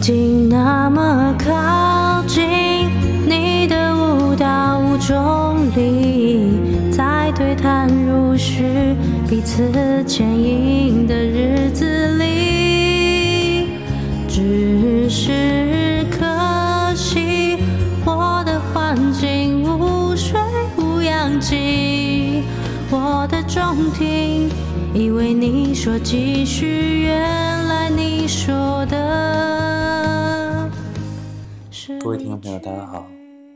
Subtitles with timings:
[0.00, 2.88] 竟那么靠近，
[3.28, 6.40] 你的舞蹈无重力，
[6.90, 8.64] 在对谈如许，
[9.28, 13.68] 彼此牵引的日子里，
[14.26, 16.24] 只是可
[16.94, 17.58] 惜
[18.06, 20.40] 我的环境无水
[20.78, 22.42] 无氧气，
[22.90, 24.48] 我的中庭
[24.94, 27.20] 以为你说继续，原
[27.66, 29.59] 来你说的。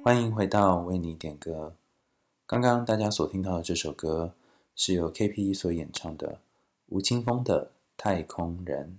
[0.05, 1.77] 欢迎回到为你点歌。
[2.45, 4.35] 刚刚大家所听到的这首歌
[4.77, 6.41] 是由 K P E 所演唱的
[6.91, 7.65] 吴青峰的
[7.97, 8.98] 《太空人》，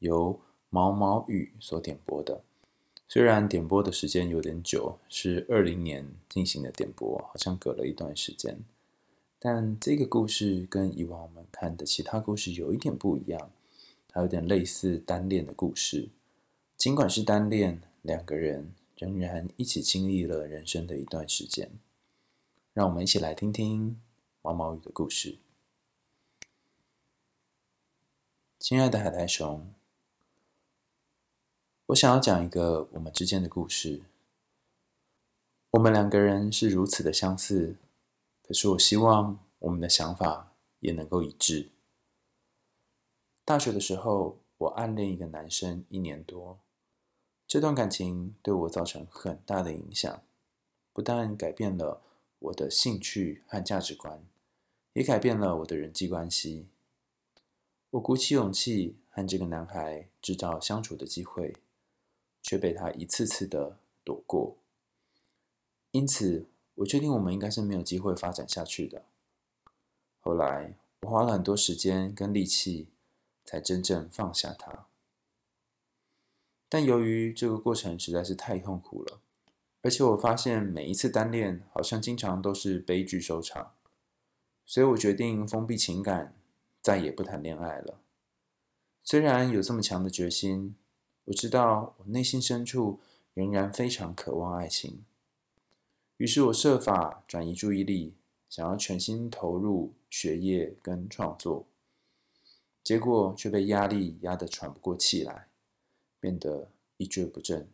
[0.00, 2.42] 由毛毛雨所点播的。
[3.06, 8.58] 虽然点播的时间有点久，是二零年进行的点播，好像隔了一段时间，
[9.38, 13.52] 但这个故事跟以往我们看的其他故事有一点不一样，
[14.08, 16.08] 它有点类似单恋的故事，
[16.76, 17.80] 尽管是单恋。
[18.02, 21.72] 两个人仍然一起经历了人生的一段时间，
[22.72, 24.00] 让我们一起来听听
[24.42, 25.40] 毛毛雨的故事。
[28.60, 29.74] 亲爱的海苔熊，
[31.86, 34.02] 我想要讲一个我们之间的故事。
[35.72, 37.74] 我们两个人是如此的相似，
[38.46, 41.70] 可是我希望我们的想法也能够一致。
[43.44, 46.60] 大学的时候，我暗恋一个男生一年多。
[47.52, 50.22] 这段感情对我造成很大的影响，
[50.90, 52.00] 不但改变了
[52.38, 54.24] 我的兴趣和价值观，
[54.94, 56.66] 也改变了我的人际关系。
[57.90, 61.54] 我鼓起勇气和这个男孩制造相处的机会，
[62.42, 64.56] 却被他一次次的躲过。
[65.90, 69.04] 因此，我确定我们应该是没有机会发展下去的。
[70.22, 72.88] 后来，我花了很多时间跟力气，
[73.44, 74.86] 才真正放下他。
[76.72, 79.20] 但由于这个过程实在是太痛苦了，
[79.82, 83.74] 而且我发现每一次单恋好像经常都是悲剧收场，
[84.64, 86.34] 所以我决定封闭情感，
[86.80, 88.00] 再也不谈恋爱了。
[89.02, 90.74] 虽然有这么强的决心，
[91.26, 93.00] 我知道我内心深处
[93.34, 95.04] 仍然非常渴望爱情。
[96.16, 98.14] 于是我设法转移注意力，
[98.48, 101.66] 想要全心投入学业跟创作，
[102.82, 105.48] 结果却被压力压得喘不过气来。
[106.22, 106.68] 变得
[106.98, 107.68] 一蹶不振。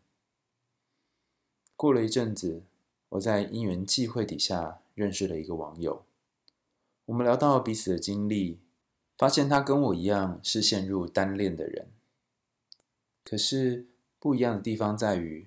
[1.77, 2.63] 过了一阵子，
[3.11, 6.07] 我在因缘际会底下认识了一个网友。
[7.05, 8.59] 我们聊到彼此的经历，
[9.19, 11.89] 发现他跟我一样是陷入单恋的人。
[13.23, 13.87] 可是
[14.19, 15.47] 不一样的地方在于，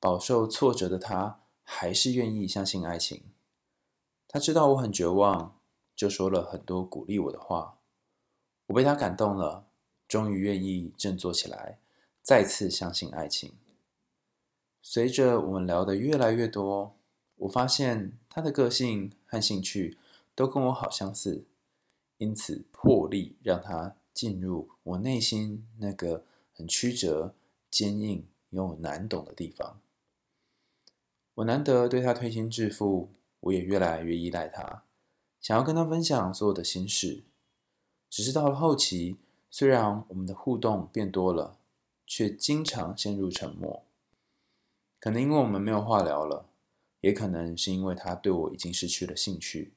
[0.00, 3.24] 饱受挫折的他还是愿意相信爱情。
[4.26, 5.60] 他知道我很绝望，
[5.94, 7.78] 就说了很多鼓励我的话。
[8.68, 9.66] 我被他感动了，
[10.08, 11.78] 终于愿意振作起来。
[12.28, 13.54] 再次相信爱情。
[14.82, 16.94] 随着我们聊得越来越多，
[17.36, 19.96] 我发现他的个性和兴趣
[20.34, 21.46] 都跟我好相似，
[22.18, 27.34] 因此破例让他进入我内心那个很曲折、
[27.70, 29.80] 坚硬又难懂的地方。
[31.36, 33.08] 我难得对他推心置腹，
[33.40, 34.84] 我也越来越依赖他，
[35.40, 37.24] 想要跟他分享所有的心事。
[38.10, 39.16] 只是到了后期，
[39.48, 41.54] 虽然我们的互动变多了。
[42.10, 43.84] 却经常陷入沉默，
[44.98, 46.46] 可能因为我们没有话聊了，
[47.02, 49.74] 也可能是因为他对我已经失去了兴趣，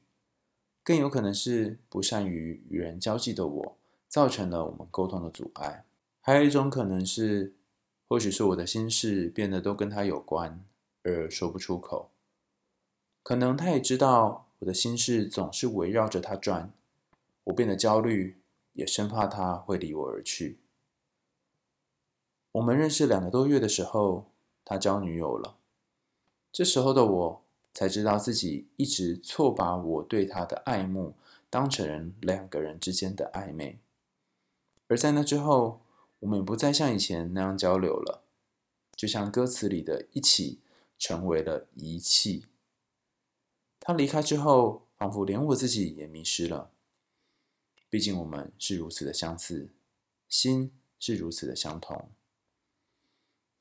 [0.82, 3.78] 更有可能是不善于与人交际的我
[4.08, 5.84] 造成了我们沟通的阻碍。
[6.22, 7.54] 还有一种可能是，
[8.08, 10.64] 或许是我的心事变得都跟他有关，
[11.04, 12.12] 而说不出口。
[13.22, 16.72] 可能他也知道我的心事总是围绕着他转，
[17.44, 18.40] 我变得焦虑，
[18.72, 20.58] 也生怕他会离我而去。
[22.54, 24.26] 我们认识两个多月的时候，
[24.66, 25.58] 他交女友了。
[26.52, 31.16] 这时候的我才知道自己一直错把我对他的爱慕
[31.50, 33.80] 当成两个人之间的暧昧。
[34.88, 35.80] 而在那之后，
[36.20, 38.24] 我们也不再像以前那样交流了，
[38.98, 40.60] 就像歌词里的一起
[41.00, 42.46] 成为了遗弃。
[43.80, 46.72] 他离开之后，仿佛连我自己也迷失了。
[47.90, 49.70] 毕竟我们是如此的相似，
[50.28, 52.10] 心是如此的相同。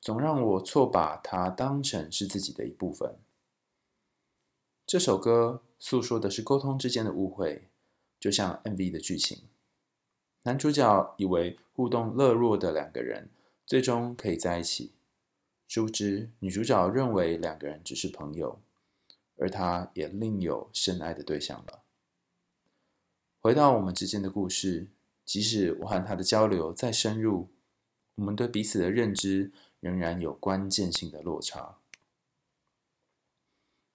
[0.01, 3.19] 总让我错把它当成是自己的一部分。
[4.87, 7.69] 这首歌诉说的是沟通之间的误会，
[8.19, 9.43] 就像 MV 的剧情。
[10.45, 13.29] 男主角以为互动热络的两个人
[13.67, 14.95] 最终可以在一起，
[15.69, 18.59] 殊不知女主角认为两个人只是朋友，
[19.37, 21.83] 而他也另有深爱的对象了。
[23.39, 24.89] 回到我们之间的故事，
[25.25, 27.51] 即使我和他的交流再深入，
[28.17, 31.79] 我们对彼此的认知仍然有关键性的落差。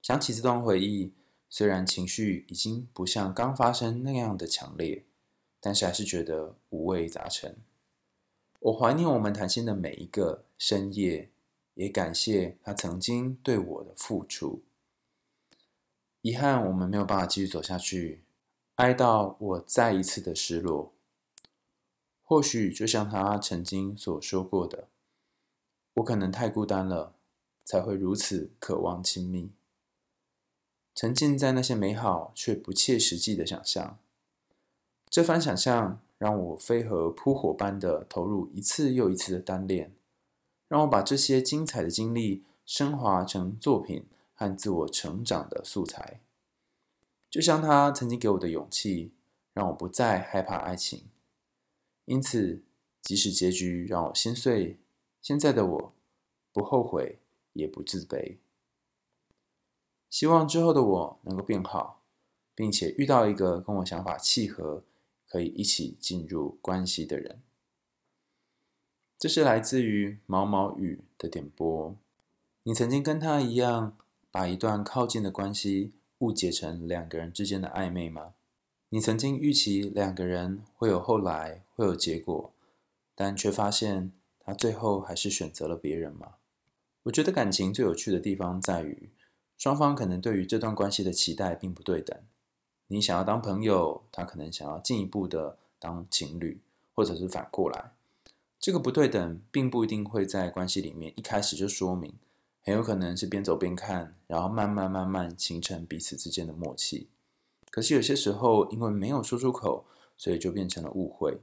[0.01, 1.13] 想起这段回忆，
[1.49, 5.05] 虽然情绪已经不像刚发生那样的强烈，
[5.59, 7.57] 但是还是觉得五味杂陈。
[8.59, 11.31] 我怀念我们谈心的每一个深夜，
[11.75, 14.63] 也感谢他曾经对我的付出。
[16.21, 18.23] 遗憾我们没有办法继续走下去，
[18.75, 20.93] 哀悼我再一次的失落。
[22.23, 24.87] 或许就像他曾经所说过的，
[25.95, 27.15] 我可能太孤单了，
[27.63, 29.51] 才会如此渴望亲密。
[30.93, 33.99] 沉浸在那些美好却不切实际的想象，
[35.09, 39.93] 这番想象让我飞蛾扑火般的投入一次又一次的单恋，
[40.69, 46.21] 让我把这些精彩的经历升华成作品和自我成长的素材。
[47.29, 49.13] 就像他曾经给我的勇气，
[49.53, 51.03] 让我不再害怕爱情。
[52.05, 52.63] 因此，
[53.01, 54.77] 即使结局让我心碎，
[55.25, 55.93] 现在的我
[56.53, 57.17] 不后悔，
[57.53, 58.37] 也不自卑。
[60.07, 62.03] 希望之后的我能够变好，
[62.53, 64.83] 并且遇到一个跟我想法契合、
[65.27, 67.41] 可以一起进入关系的人。
[69.17, 71.95] 这是来自于毛毛雨的点播。
[72.61, 73.97] 你曾经跟他一样，
[74.29, 78.35] 把一段靠近的关系误解成两个人之间的暧昧吗？
[78.89, 82.53] 你曾经预期两个人会有后来，会有结果，
[83.15, 84.11] 但却发现
[84.45, 86.35] 他最后还是选择了别人吗？
[87.03, 89.09] 我觉得感情最有趣的地方在于，
[89.57, 92.15] 双方可能对于这段关系的期待并不对等。
[92.87, 96.61] 你想要当朋友，他可能想要进一步的当情侣，
[96.93, 97.93] 或者是反过来。
[98.59, 102.13] 这个不对等并不一定会在关系里面一开始就说明，
[102.61, 107.07] 很有可能是边走边看，然后慢慢慢慢形成彼此之间的默契。
[107.71, 109.85] 可是有些时候，因为没有说出口，
[110.17, 111.39] 所以就变成了误会。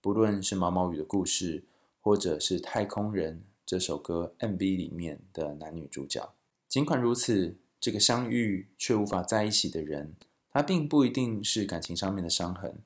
[0.00, 1.64] 不论是毛毛雨的故事，
[2.04, 6.34] 或者是《太空人》这首歌 MV 里面的男女主角，
[6.68, 10.14] 尽管如此，这个相遇却无法在一起的人，
[10.50, 12.76] 他并不一定是感情上面的伤痕，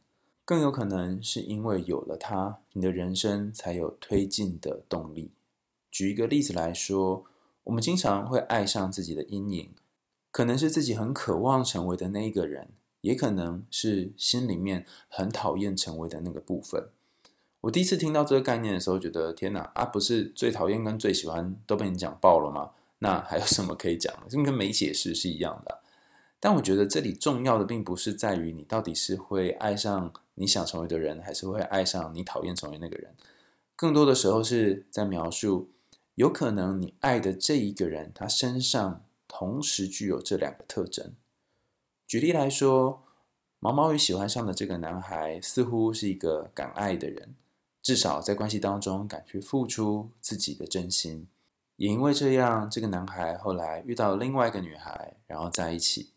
[0.45, 5.33] 更有可能是因为有了他，你的人生才有推进的动力。
[5.91, 7.25] 举一个例子来说，
[7.65, 9.75] 我们经常会爱上自己的阴影。
[10.31, 12.69] 可能是自己很渴望成为的那一个人，
[13.01, 16.91] 也可能是心里面很讨厌成为的那个部分。
[17.61, 22.71] 我第一次听到这个概念的时候，觉得天哪啊，不是最讨厌跟最喜欢都被你讲爆了吗？
[22.99, 24.23] 那还有什么可以讲的？
[24.29, 25.81] 这跟没解释是一样的。
[26.41, 33.15] 但我觉得这里重要的并不是在于你到底是会爱上你想成为的人，还是会爱上你讨厌成为那个人。
[33.75, 35.71] 更多的时候是在描述，
[36.15, 39.05] 有可能你爱的这一个人，他身上。
[39.31, 41.15] 同时具有这两个特征。
[42.07, 43.05] 举例来说，
[43.61, 47.35] 毛毛雨喜欢上的这个男孩似乎是一个敢爱的人，
[47.89, 51.27] 至少在关系当中敢去付出自己的真心。
[51.77, 56.11] 也因为这样，这个男孩后来遇到了另外一个女孩，然后在一起。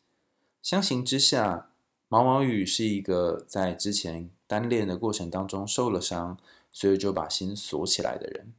[0.62, 1.70] 相形之下，
[2.10, 6.38] 毛毛雨是一个在之前单恋的过程当中受了伤，
[6.74, 8.52] 所以就把心锁起来的人。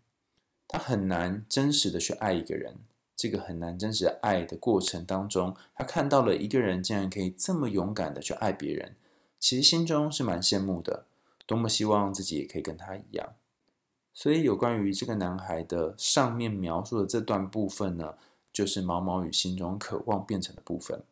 [0.66, 2.76] 他很难真实的去爱一个人。
[3.14, 8.96] 这个很难真实爱的过程当中，他看到了一个人竟然可以这么勇敢的去爱别人，
[9.38, 11.04] 其实心中是蛮羡慕的，
[11.52, 13.34] 多么希望自己也可以跟他一样。
[14.14, 18.14] 所以有关于这个男孩的上面描述的这段部分呢，
[18.50, 21.02] 就是毛毛雨心中渴望变成的部分。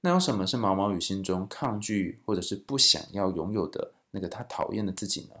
[0.00, 5.36] 那有什么是毛毛雨心中抗拒或者是不想要拥有的那个他讨厌的自己呢？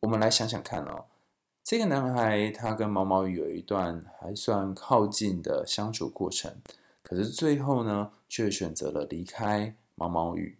[0.00, 1.06] 我们来想想看哦。
[1.64, 6.56] 这个男孩他跟毛毛雨有一段还算靠近的相处过程，
[7.02, 10.58] 可是最后呢，却选择了离开毛毛雨。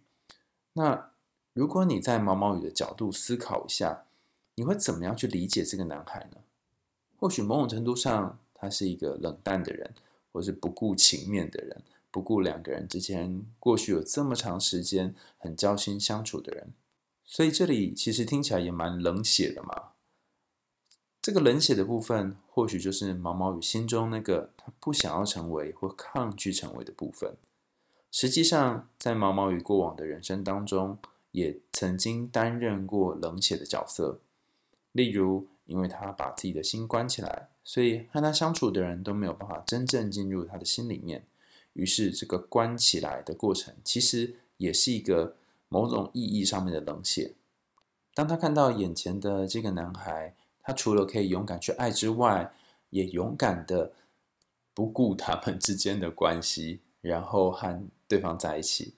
[0.73, 1.11] 那
[1.53, 4.05] 如果你在毛毛雨的角度思考一下，
[4.55, 6.37] 你会怎么样去理解这个男孩呢？
[7.17, 9.93] 或许某种程度上，他是一个冷淡的人，
[10.31, 16.73] 或是不顾情面的人，不顾两个人之间过去有这么长时间很交心相处的人。
[17.25, 19.89] 所以这里其实听起来也蛮冷血的嘛。
[21.21, 27.35] 这个冷血的部分，或许就是毛毛雨心中那个他不想要成为或抗拒成为的部分。
[28.09, 30.97] 实际上，在毛毛雨过往的人生当中，
[31.31, 34.19] 也曾经担任过冷血的角色。
[34.91, 41.25] 例如，因为他把自己的心关起来，所以和他相处的人都没有办法真正进入他的心里面。
[41.73, 45.35] 于是，这个关起来的过程，其实也是一个
[45.69, 47.35] 某种意义上面的冷血。
[48.15, 52.51] 当他看到眼前的这个男孩，他除了可以勇敢去爱之外，
[52.89, 53.93] 也勇敢的
[54.73, 58.95] 不顾他们之间的关系，然后和对方在一起。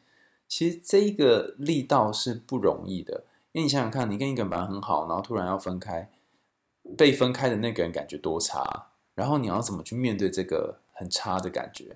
[0.51, 6.11] 其实这一个力道是不容易的，因为你想想看，你跟一个人本来很好，然后突然要分开，
[6.97, 11.95] 被分开的那个人感觉多差，然后你要怎么去面对这个很差的感觉？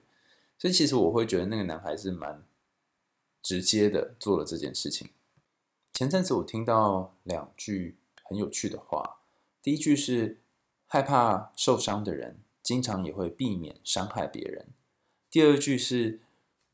[0.57, 2.45] 所以其实我会觉得那个男孩是蛮
[3.43, 5.09] 直接的做了这件事情。
[5.91, 9.17] 前阵子我听到两句很有趣的话，
[9.61, 10.37] 第一句是
[10.87, 14.67] 害怕受伤的人，经常也会避免伤害别人。
[15.29, 16.21] 第二句是，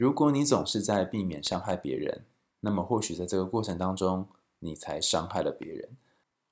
[0.01, 2.23] 如果你总是在避免伤害别人，
[2.61, 4.27] 那么或许在这个过程当中，
[4.57, 5.89] 你才伤害了别人。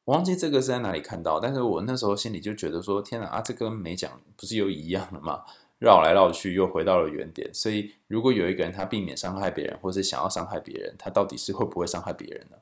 [0.06, 5.46] 我忘记这个是在哪里看到，但是我那时候心里就觉得说，天哪啊，这跟没讲不是又一样了吗？
[5.79, 7.51] 绕来绕去又回到了原点。
[7.51, 12.58] 所以，如果有一个人他避免伤害别人，或是想要伤害别人，他到底是会不会伤害别人呢？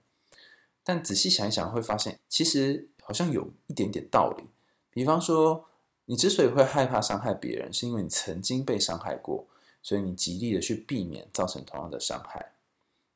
[0.86, 4.46] 但仔细想一想，会发现其实好像有一点点道理。
[4.90, 5.66] 比方说，
[6.06, 9.48] 你之所以会害怕伤害别人，是因为你曾经被伤害过，
[9.82, 12.54] 所以你极力的去避免造成同样的伤害。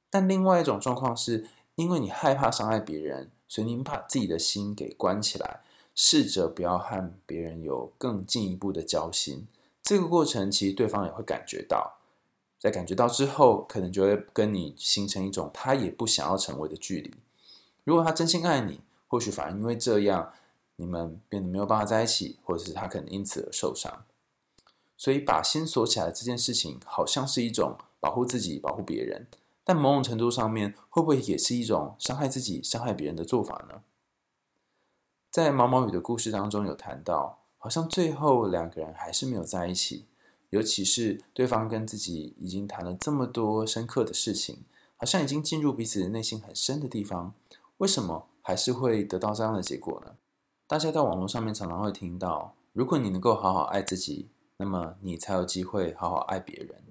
[0.10, 5.62] 但另外一种状况是，因为你害怕伤害别人，所以你把自己的心给关起来，
[5.96, 9.48] 试着不要和别人有更进一步的交心。
[9.82, 11.98] 这个过程其实对方也会感觉到，
[12.60, 17.14] 在感觉到之后，可能就会跟你形成一种他也不想要成为的距离。
[17.84, 20.34] 如果他真心爱你，或许反而因为这样。
[20.78, 24.04] 你们变得没有办法在一起，或者是他可能因此而受伤，
[25.02, 29.26] 所以把心锁起来这件事情，好像是一种保护自己、保护别人，
[29.64, 33.82] 但某种程度上面，会不会也是一种伤害自己、伤害别人的做法呢？
[35.32, 40.06] 在毛毛雨的故事当中有谈到，好像最后两个人还是没有在一起，
[40.52, 44.60] 尤其是对方跟自己已经谈了这么多深刻的事情，
[44.98, 47.34] 好像已经进入彼此的内心很深的地方，
[47.78, 50.18] 为什么还是会得到这样的结果呢？
[50.68, 54.30] 大家在网络上面常常会听到，如果你能够好好爱自己，
[54.62, 56.84] 那么你才有机会好好爱别人。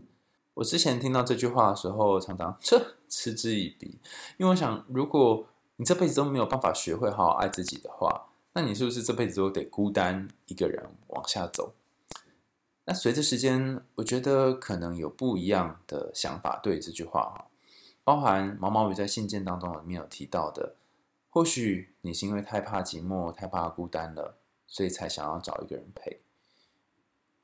[0.55, 4.01] 我之前听到这句话的时候，常常这嗤之以鼻，
[4.39, 5.47] 因为我想，如果
[5.77, 11.73] 你这辈子都没有办法学会好好爱自己的话，那你是不是这辈子都得孤单一个人往下走？
[12.87, 17.47] 那随着时间，我觉得可能有不一样的想法对这句话哈，
[18.03, 20.75] 包含毛毛雨在信件当中里面有提到的。
[21.31, 24.35] 或许你是因为太怕寂寞、太怕孤单了，
[24.67, 26.21] 所以才想要找一个人陪。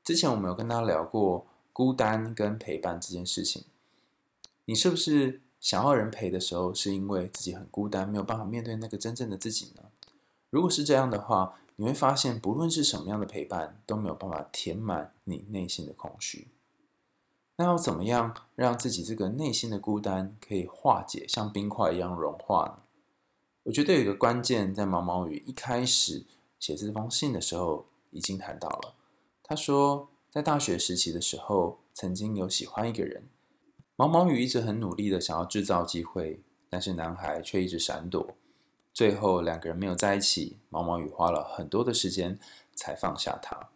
[0.07, 3.65] 之前我们有跟大家聊过孤单跟陪伴这件事情。
[4.63, 9.83] 你是不是想要人陪的时候，是因为自己很孤单，没有办法面对那个真正的自己呢？
[10.49, 16.47] 如果是这样的话，你会发现，不论是什么样的陪伴，都没有办法填满你内心的空虚。
[17.57, 22.83] 那要怎么样让自己这个内心的孤单可以化解，像冰块一样融化呢？
[23.63, 26.23] 我觉得有一个关键，在毛毛雨一开始
[26.61, 28.93] 写这封信的时候已经谈到了。
[29.47, 33.23] 他说，在大学时期的时候，曾经有喜欢一个人。
[33.95, 38.35] 毛毛雨一直很努力的想要制造机会，但是男孩却一直闪躲。
[38.93, 42.37] 最后两个人没有在一起，毛毛雨花了很多的时间
[42.75, 43.69] 才放下他。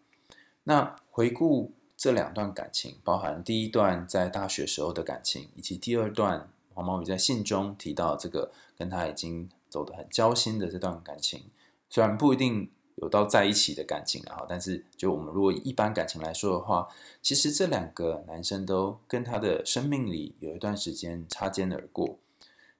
[0.66, 9.50] 那回顾这两段感情，包含第一段在大学时候的感情，以及第二段毛毛雨在信中提到这个跟他已经。
[9.72, 11.46] 走得很交心的这段感情，
[11.90, 12.70] 虽然不一定
[13.02, 16.88] 有到在一起的感情啊，但是就我们如果一般感情来说的话，
[17.22, 22.18] 其实这两个男生都跟他的生命里有一段时间擦肩而过。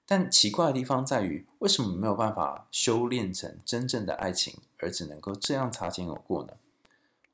[0.06, 6.54] 但奇怪的地方在于，为什么没有办法修炼成真正的爱情，而只能够这样擦肩而过呢？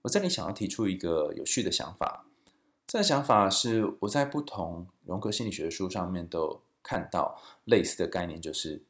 [0.03, 2.25] 我这里想要提出一个有趣的想法，
[2.85, 8.83] 这个想法是我在不同荣格心理学书上面都看到类似的概念，就是。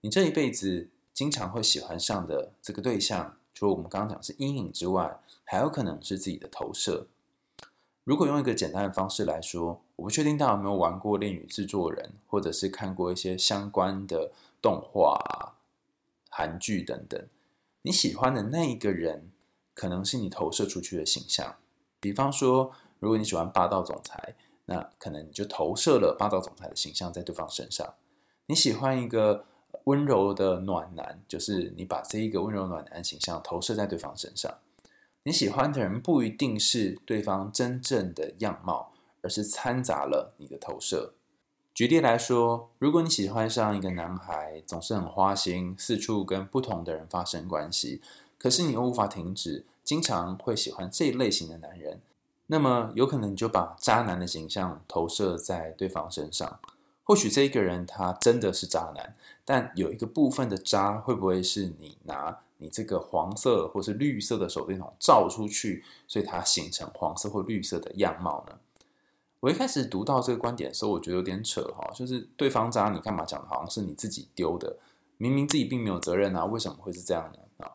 [0.00, 7.08] 你这一辈子经常会喜欢上的这个对象，除了我们刚刚讲是阴影之外，还有可能是自己的投射。
[8.04, 14.30] 如果用一个简单的方式来说，我不确定大家有没有玩过《恋与制作人》，或者是看过一些相关的
[14.62, 15.56] 动画、
[16.30, 17.20] 韩剧等等。
[17.82, 19.32] 你喜欢的那一个人，
[19.74, 21.56] 可能是你投射出去的形象。
[21.98, 22.70] 比方说，
[23.00, 27.94] 如果你喜欢霸道总裁，那可能你就投射了霸道总裁的形象在对方身上。
[28.46, 29.46] 你喜欢一个。
[29.84, 34.52] 温柔的暖男，就是你把这一个温柔暖男形象投射在对方身上。
[35.24, 41.12] 你喜欢的人不一定是对方真正的样貌，而是掺杂了你的投射。
[41.74, 48.00] 举例来说，如果你喜欢上一个男孩，总是很花心，四处跟不同的人发生关系，
[48.38, 52.00] 可是你又无法停止，经常会喜欢这一类型的男人，
[52.46, 56.58] 那么有可能你就把渣男的形象投射在对方身上。
[57.08, 68.58] 或许这一个人他真的是渣男，但有一个部分的渣会不会是你拿你这个黄色或是绿色的手电筒照出去，所以它形成黄色或绿色的样貌呢？
[69.40, 74.76] 我一开始读到这个观点的时候，我觉得有点扯哈，就是对方渣，你干嘛讲的好像是你自己丢的？
[75.16, 77.64] 明明自己并没有责任啊，为什么会是这样呢？
[77.64, 77.72] 啊，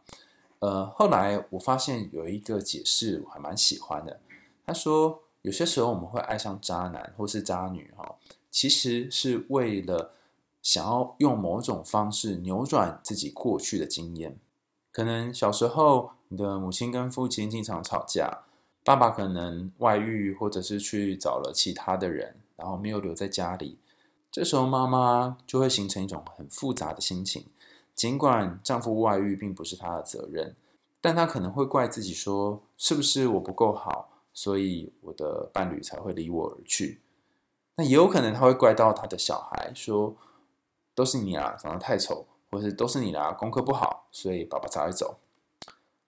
[0.60, 4.20] 呃，后来我发现有一个解释我还蛮喜欢的。
[4.64, 8.16] 他说，有些时候我们会爱上渣男或是渣女，哈，
[8.54, 10.14] 其实是为了
[10.62, 14.38] 想要用某种方式扭转自己过去的经验。
[14.92, 18.44] 可能小时候你的母亲跟父亲经常吵架，
[18.84, 23.80] 爸爸可能外遇或者是去找了其他的人，然后没有留在家里。
[24.32, 27.46] 这时候，妈妈就会形成一种很复杂的心情。
[27.96, 30.56] 尽管丈夫外遇并不是她的责任，
[31.02, 37.02] 但她可能会怪自己说：“是不是我不够好，所以我的伴侣才会离我而去？”
[37.76, 40.16] 那也有可能他会怪到他的小孩，说
[40.94, 45.18] ：“都是你啊，长得太丑，或是都是你啦，功课不好，所以爸爸才会走。”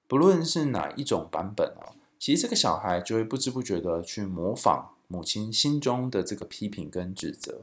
[0.08, 7.62] 不论是哪一种版本啊，其实这个小孩就会不知不觉的去模仿母亲心中的这个批评跟指责。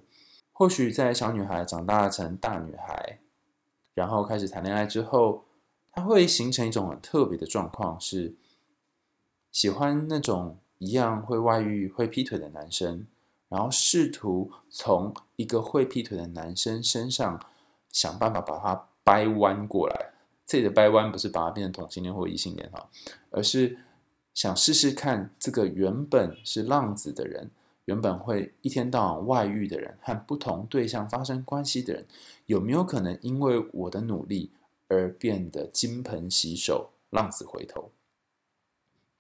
[0.53, 3.21] 或许在小女孩长大成大女孩，
[3.95, 5.45] 然后开始谈恋爱之后，
[5.93, 8.35] 她会形成一种很特别的状况，是
[9.53, 13.07] 喜欢那种一样会外遇、会劈腿的男生，
[13.53, 17.39] 然后试图从一个会劈腿的男生身上
[17.91, 20.15] 想办法把他掰弯过来。
[20.47, 22.89] 这里的掰弯不是把他变成同性恋或异性恋哈，
[23.31, 23.79] 而是
[24.33, 27.51] 想试试看这个原本是浪子的人。
[27.85, 32.07] 原本会一天到晚外遇的人，和不同对象发生关系的人，
[32.47, 34.51] 有没有可能因为我的努力
[34.89, 37.91] 而变得金盆洗手、浪子回头？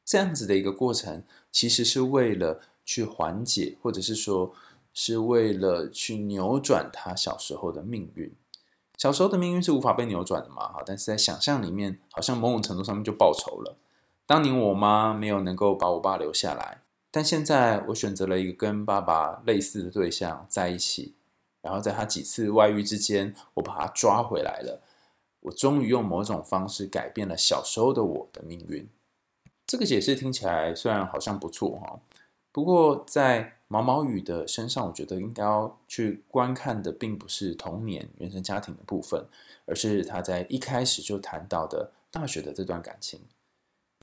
[0.04, 2.60] 这样子的一个过程，其实是为了
[2.92, 4.52] 去缓解，或者是说，
[4.92, 8.30] 是为了去扭转他小时候的命运。
[8.98, 10.68] 小时候的命运是无法被扭转的嘛？
[10.68, 13.78] 哈，但是在想象里面，好像某种程度上面就报仇了。
[14.26, 16.82] 当年我妈没有能够把我爸留下来。
[17.10, 21.14] 但现在我选择了一个跟爸爸类似的对象在一起，
[21.62, 24.82] 然后在他几次外遇之间，我把他抓回来了。
[25.40, 28.86] 我终于用某种方式改变了小时候的我的命运。
[29.66, 31.98] 这个解释听起来虽然好像不错哈，
[32.52, 39.26] 不过在毛毛雨的身上，我觉得应该要去观看的并不是童年原生家庭的部分，
[39.66, 43.20] 而是他在一开始就谈到的大学的这段感情。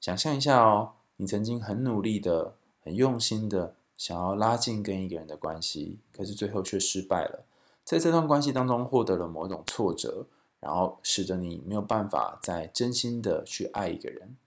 [0.02, 2.56] 想象一下哦，你曾经很努力的。
[2.82, 7.44] 很用心的想要拉近跟一个人的关系，可是最后却失败了。
[7.84, 10.26] 在这段关系当中获得了某种挫折，
[10.62, 14.38] 然后使得你没有办法再真心的去爱一个人。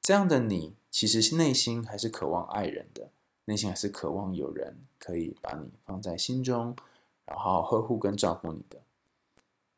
[0.00, 3.10] 这样的你其实内心还是渴望爱人的，
[3.46, 6.76] 内心还是渴望有人可以把你放在心中，
[7.26, 8.78] 然后呵护跟照顾你的。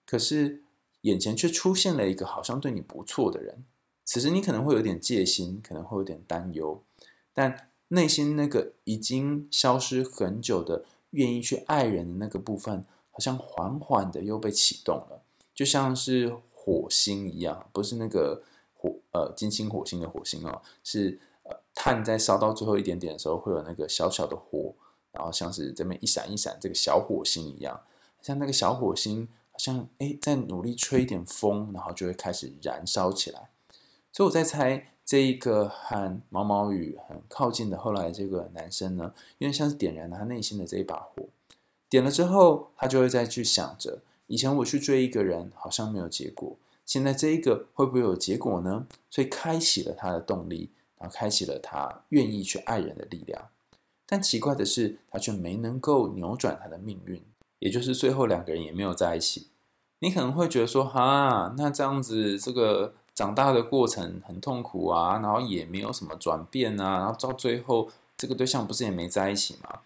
[0.04, 0.62] 可是
[1.00, 3.64] 眼前却出现了一个好像对你不错的人，
[4.04, 6.82] 此时你可能会有点戒心，可能会有点担忧，
[7.32, 7.70] 但。
[7.88, 15.22] 内心那个已经消失很久的愿意去爱人的那个部分，好像缓缓的又被启动了，
[15.54, 18.42] 就像是火星一样，不是那个
[18.84, 24.74] 火呃金星火星的火星哦，是呃炭在烧到最后一点点的时候会有那个小小的火，
[25.12, 27.80] 然后像是这边一闪一闪这个小火星一样，
[28.20, 33.48] 像那个小火星好像诶在努力吹一点风，然后就会开始燃烧起来，
[34.12, 34.90] 所以我在猜。
[35.06, 41.28] 这一个和毛毛雨很靠近的后来这个男生呢，因为像是点燃了他内心的这一把火，
[41.90, 48.86] 点了之后，他就会再去想着，以前我去追一个人好像没有结果，现在这一个会不会有结果呢？
[49.10, 53.48] 所以开启了他的动力，然后开启了他愿意去爱人的力量。
[54.06, 57.22] 但奇怪的是，他却没能够扭转他的命运，
[57.58, 59.48] 也就是最后两个人也没有在一起。
[60.00, 62.94] 你可能会觉得说，哈，那这样子这个。
[63.14, 69.82] 长大的过程很痛苦啊，然后也没有什么转变啊，然后到最后这个对象不是也没在一起吗？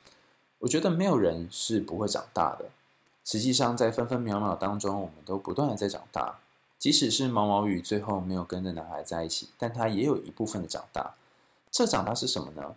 [0.61, 2.71] 我觉得没有人是不会长大的。
[3.27, 6.39] 实际上，在分分秒秒当中，我们都不断的在长大。
[6.79, 11.15] 即使是毛毛雨最后没有跟着男孩在一起，但他也有一部分的长大。
[11.71, 12.77] 这长大是什么呢？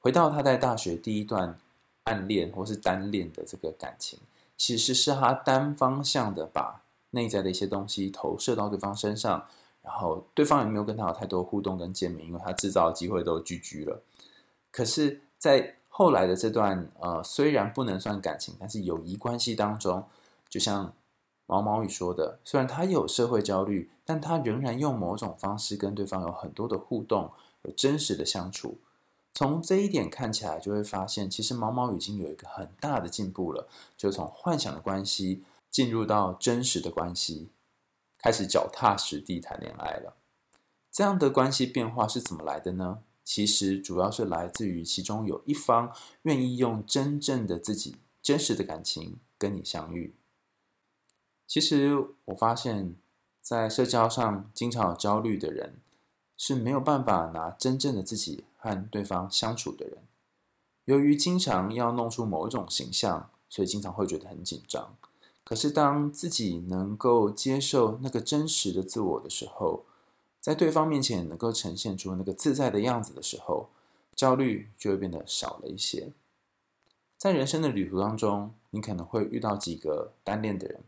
[0.00, 1.58] 回到他在大学第一段
[2.04, 4.18] 暗恋或是单恋的这个感情，
[4.56, 9.46] 其实是他单方向的把内在的一些东西投射到对方身上。
[9.82, 14.02] 然后对方也没有跟他有太多互动跟见面，因为他制造的机会都 GG 了。
[14.70, 20.04] 可是，在后来的这段呃，虽然不能算感情，但是友谊关系当中，
[20.50, 20.92] 就像
[21.50, 27.32] 毛毛雨说的，虽然他有社会焦虑，但他仍然用某种方式跟对方有很多的互动，
[27.62, 28.78] 有真实的相处。
[29.34, 37.48] 从这一点看起来，就会发现，其实毛毛雨已经有一个很大的进步了，就从幻想的关系进入到真实的关系。
[38.16, 40.14] 开始脚踏实地谈恋爱了，
[40.92, 42.98] 这样的关系变化是怎么来的呢？
[43.24, 50.14] 其实主要是来自于其中有一方愿意用真正的自己、真实的感情跟你相遇。
[51.50, 52.94] 其实我发现，
[53.42, 55.78] 在社交上经常有焦虑的人，
[56.36, 59.98] 是没有办法拿真正的自己和对方相处的人。
[60.84, 64.96] 由于经常要弄出某一种形象，所以经常会觉得很紧张。
[65.42, 69.84] 可是当自己能够接受那个真实的自我的时候，
[70.40, 73.70] 在对方面前能够呈现出那个自在的样子的时候，
[74.14, 76.12] 焦虑就会变得少了一些。
[77.18, 80.80] 在人生的旅途当中，你可能会遇到几个单恋的人，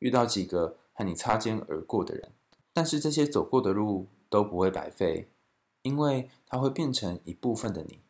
[0.00, 2.32] 遇到几个和你擦肩而过的人，
[2.74, 5.28] 但是这些走过的路都不会白费，
[5.82, 8.00] 因为它会变成一部分的你，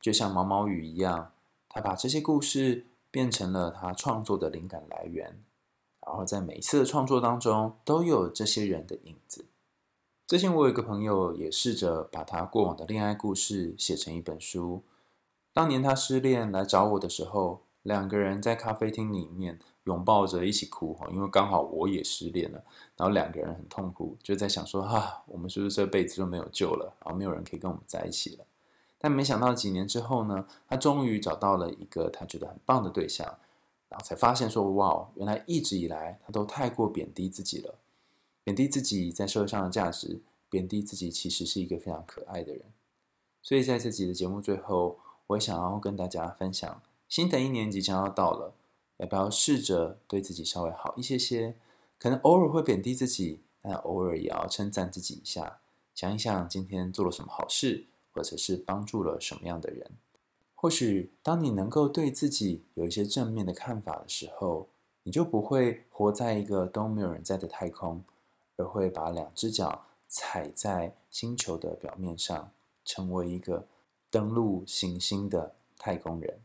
[0.00, 1.32] 就像毛毛雨一样，
[1.68, 5.42] 他把这些故事变成了他创作的灵感来源，
[6.06, 9.46] 然后在每一次的创作当中都有这些人的影子。
[10.26, 14.82] 最近我有一个朋友也试着把他过往的恋爱故事写成一本书。
[15.52, 22.64] 当年他失恋来找我的时候，两个人在咖啡厅里面拥抱着一起哭哈，因为刚好我也失恋了，
[22.96, 26.92] 然后两个人很痛苦，就在想说啊，我们是不是这辈子就没有救了？
[27.04, 28.44] 然后没有人可以跟我们在一起了。
[28.98, 33.24] 但没想到几年之后呢，他终于找到了一个他觉得很棒的对象，
[33.88, 37.76] 然后才发现说哇，原来一直以来他都太过贬低自己了。
[38.42, 40.20] 贬低自己在社会上的价值，
[40.50, 42.62] 贬低自己其实是一个非常可爱的人。
[43.42, 48.54] 所以在这集的节目最后，我想要跟大家分享，新的一年即将要到了，
[48.98, 51.56] 要不要试着对自己稍微好一些些？
[51.98, 55.60] 可能偶尔会贬低自己，但偶尔也要称赞自己一下。
[55.94, 59.90] 想一想今天做了什么好事，或者是帮助了什么样的人。
[60.54, 64.68] 或许当你能够对自己有一些正面的看法的时候，
[65.04, 68.02] 你就不会活在一个都没有人在的太空。
[68.58, 72.50] 而会把两只脚踩在星球的表面上，
[72.86, 73.66] 成为一个
[74.08, 76.40] 登陆行星的太空人。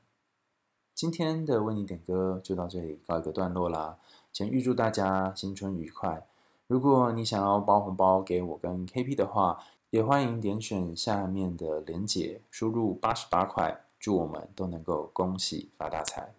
[1.01, 3.97] 今天的为你点歌就到这里告一个段落啦。
[4.31, 6.27] 先预祝大家新春愉快！
[6.67, 9.57] 如果你想要包红包给我跟 KP 的话，
[9.89, 16.35] 也欢迎点选下面的链接，输入八十八块，祝我们都能够恭喜发大财。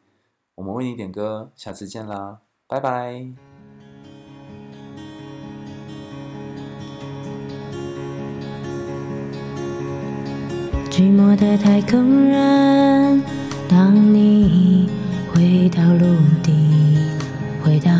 [0.54, 3.32] 我们为你点歌，下次见啦，拜拜。
[10.88, 13.20] 寂寞的太空人，
[13.74, 14.86] 当你
[15.32, 16.04] 回到陆
[16.42, 16.52] 地，
[17.64, 17.90] 回到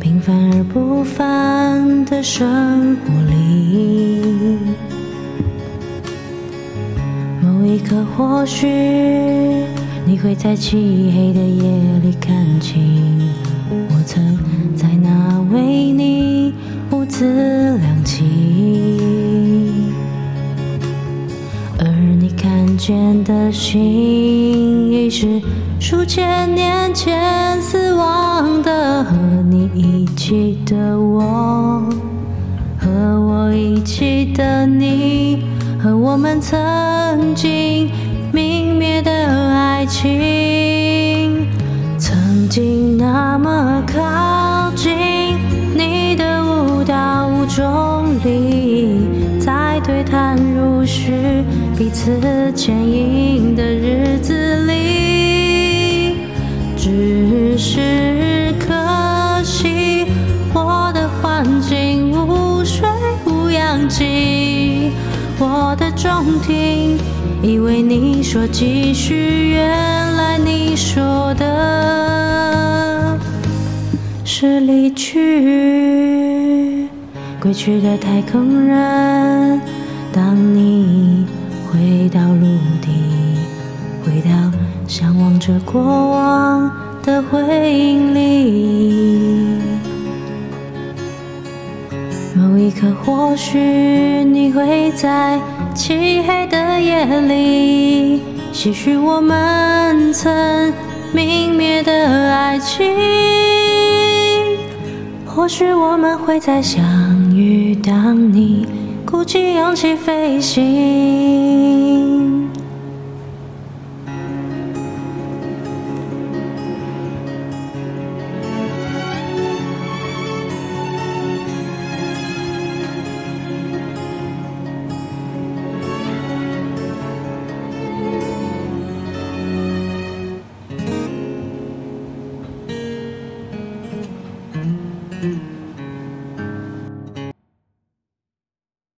[0.00, 4.56] 平凡而不凡的生活里，
[7.42, 8.66] 某一刻或许
[10.06, 11.70] 你会在漆黑的夜
[12.02, 13.20] 里看清，
[13.70, 14.38] 我曾
[14.74, 16.54] 在那为你
[16.90, 17.59] 兀自
[22.80, 25.38] 见的心，已是
[25.78, 29.04] 数千年前死亡的。
[29.04, 29.14] 和
[29.50, 31.82] 你一起的我，
[32.78, 32.88] 和
[33.20, 35.44] 我一起的你，
[35.78, 37.90] 和我们曾经
[38.32, 41.46] 泯灭的爱情，
[41.98, 45.36] 曾经那么靠近
[45.76, 49.06] 你的舞蹈中里，
[49.38, 51.44] 在对谈如许。
[51.80, 52.12] 彼此
[52.54, 56.16] 牵引的日子里，
[56.76, 60.04] 只是可惜
[60.52, 62.86] 我的环境无水
[63.24, 64.90] 无氧气，
[65.38, 66.98] 我的中庭
[67.42, 69.70] 以为你说继续，原
[70.16, 73.18] 来你说的
[74.22, 76.90] 是离去。
[77.40, 79.58] 归去的太空人，
[80.12, 81.09] 当你。
[82.12, 82.46] 到陆
[82.82, 82.90] 地，
[84.04, 84.30] 回到
[84.88, 86.70] 向往着过往
[87.02, 89.58] 的回忆里。
[92.34, 93.58] 某一刻，或许
[94.24, 95.38] 你会在
[95.74, 100.72] 漆黑的夜里，唏嘘我们曾
[101.14, 101.92] 泯灭的
[102.32, 102.92] 爱情。
[105.26, 106.82] 或许我们会再相
[107.34, 108.66] 遇，当你
[109.06, 111.99] 鼓起勇气飞行。